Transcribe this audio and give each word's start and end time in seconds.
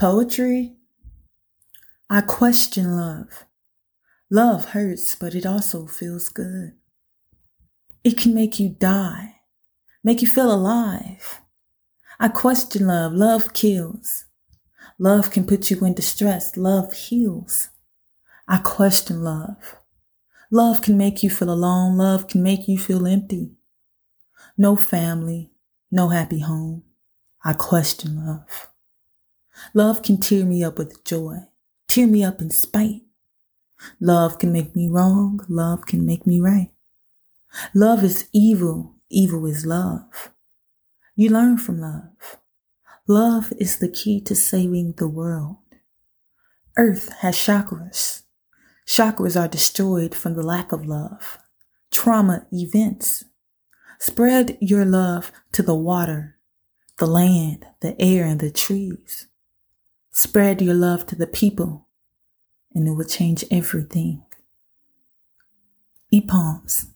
Poetry. 0.00 0.76
I 2.08 2.22
question 2.22 2.96
love. 2.96 3.44
Love 4.30 4.70
hurts, 4.70 5.14
but 5.14 5.34
it 5.34 5.44
also 5.44 5.86
feels 5.86 6.30
good. 6.30 6.72
It 8.02 8.16
can 8.16 8.32
make 8.32 8.58
you 8.58 8.70
die, 8.70 9.42
make 10.02 10.22
you 10.22 10.26
feel 10.26 10.50
alive. 10.50 11.42
I 12.18 12.28
question 12.28 12.86
love. 12.86 13.12
Love 13.12 13.52
kills. 13.52 14.24
Love 14.98 15.30
can 15.30 15.46
put 15.46 15.70
you 15.70 15.84
in 15.84 15.92
distress. 15.92 16.56
Love 16.56 16.94
heals. 16.94 17.68
I 18.48 18.56
question 18.56 19.22
love. 19.22 19.76
Love 20.50 20.80
can 20.80 20.96
make 20.96 21.22
you 21.22 21.28
feel 21.28 21.50
alone. 21.50 21.98
Love 21.98 22.26
can 22.26 22.42
make 22.42 22.66
you 22.66 22.78
feel 22.78 23.06
empty. 23.06 23.50
No 24.56 24.76
family, 24.76 25.50
no 25.90 26.08
happy 26.08 26.40
home. 26.40 26.84
I 27.44 27.52
question 27.52 28.24
love. 28.24 28.69
Love 29.74 30.02
can 30.02 30.18
tear 30.18 30.44
me 30.44 30.64
up 30.64 30.78
with 30.78 31.04
joy, 31.04 31.36
tear 31.88 32.06
me 32.06 32.24
up 32.24 32.40
in 32.40 32.50
spite. 32.50 33.02
Love 34.00 34.38
can 34.38 34.52
make 34.52 34.74
me 34.76 34.88
wrong. 34.88 35.40
Love 35.48 35.86
can 35.86 36.04
make 36.04 36.26
me 36.26 36.40
right. 36.40 36.70
Love 37.74 38.04
is 38.04 38.28
evil. 38.32 38.96
Evil 39.08 39.46
is 39.46 39.66
love. 39.66 40.30
You 41.16 41.30
learn 41.30 41.58
from 41.58 41.80
love. 41.80 42.38
Love 43.06 43.52
is 43.58 43.78
the 43.78 43.88
key 43.88 44.20
to 44.20 44.34
saving 44.34 44.94
the 44.96 45.08
world. 45.08 45.56
Earth 46.76 47.10
has 47.20 47.34
chakras. 47.34 48.22
Chakras 48.86 49.40
are 49.40 49.48
destroyed 49.48 50.14
from 50.14 50.34
the 50.34 50.42
lack 50.42 50.72
of 50.72 50.86
love. 50.86 51.38
Trauma 51.90 52.46
events. 52.52 53.24
Spread 53.98 54.56
your 54.60 54.84
love 54.84 55.32
to 55.52 55.62
the 55.62 55.74
water, 55.74 56.38
the 56.98 57.06
land, 57.06 57.66
the 57.80 58.00
air, 58.00 58.24
and 58.24 58.40
the 58.40 58.50
trees. 58.50 59.26
Spread 60.12 60.60
your 60.60 60.74
love 60.74 61.06
to 61.06 61.16
the 61.16 61.26
people, 61.26 61.86
and 62.74 62.86
it 62.86 62.92
will 62.92 63.04
change 63.04 63.44
everything. 63.50 64.22
E 66.10 66.20
palms. 66.20 66.89